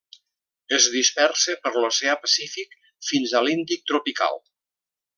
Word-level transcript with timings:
Es 0.77 0.87
dispersa 0.93 1.55
per 1.67 1.73
l'oceà 1.77 2.17
Pacífic, 2.23 2.75
fins 3.13 3.37
a 3.41 3.45
l'Índic 3.49 3.89
tropical. 3.93 4.47